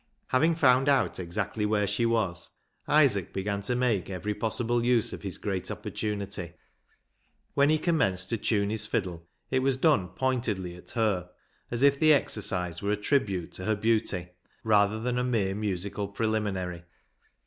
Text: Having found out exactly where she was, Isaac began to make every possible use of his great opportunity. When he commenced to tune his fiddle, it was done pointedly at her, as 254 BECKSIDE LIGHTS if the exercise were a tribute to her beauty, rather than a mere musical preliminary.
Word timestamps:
Having 0.29 0.55
found 0.55 0.89
out 0.89 1.19
exactly 1.19 1.63
where 1.63 1.85
she 1.85 2.07
was, 2.07 2.49
Isaac 2.87 3.31
began 3.31 3.61
to 3.61 3.75
make 3.75 4.09
every 4.09 4.33
possible 4.33 4.83
use 4.83 5.13
of 5.13 5.21
his 5.21 5.37
great 5.37 5.69
opportunity. 5.69 6.53
When 7.53 7.69
he 7.69 7.77
commenced 7.77 8.29
to 8.31 8.39
tune 8.39 8.71
his 8.71 8.87
fiddle, 8.87 9.27
it 9.51 9.59
was 9.61 9.75
done 9.77 10.07
pointedly 10.07 10.73
at 10.75 10.89
her, 10.97 11.29
as 11.69 11.81
254 11.81 11.81
BECKSIDE 11.81 11.81
LIGHTS 11.83 11.83
if 11.83 11.99
the 11.99 12.13
exercise 12.13 12.81
were 12.81 12.91
a 12.91 12.97
tribute 12.97 13.51
to 13.51 13.65
her 13.65 13.75
beauty, 13.75 14.29
rather 14.63 14.99
than 14.99 15.19
a 15.19 15.23
mere 15.23 15.53
musical 15.53 16.07
preliminary. 16.07 16.85